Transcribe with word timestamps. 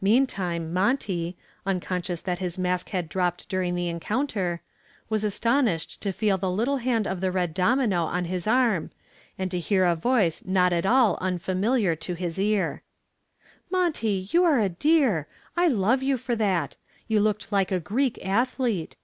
Meanwhile 0.00 0.60
Monty, 0.60 1.36
unconscious 1.66 2.22
that 2.22 2.38
his 2.38 2.56
mask 2.58 2.88
had 2.88 3.06
dropped 3.06 3.50
during 3.50 3.74
the 3.74 3.90
encounter, 3.90 4.62
was 5.10 5.24
astonished 5.24 6.00
to 6.00 6.10
feel 6.10 6.38
the 6.38 6.50
little 6.50 6.78
hand 6.78 7.06
of 7.06 7.20
the 7.20 7.30
red 7.30 7.52
domino 7.52 8.04
on 8.04 8.24
his 8.24 8.46
arm 8.46 8.90
and 9.38 9.50
to 9.50 9.58
hear 9.58 9.84
a 9.84 9.94
voice 9.94 10.42
not 10.46 10.72
at 10.72 10.86
all 10.86 11.18
unfamiliar 11.20 11.92
in 12.08 12.16
his 12.16 12.40
ear: 12.40 12.80
"Monty, 13.70 14.26
you 14.32 14.42
are 14.42 14.58
a 14.58 14.70
dear. 14.70 15.28
I 15.54 15.68
love 15.68 16.02
you 16.02 16.16
for 16.16 16.34
that. 16.36 16.76
You 17.06 17.20
looked 17.20 17.52
like 17.52 17.70
a 17.70 17.78
Greek 17.78 18.18
athlete. 18.24 18.96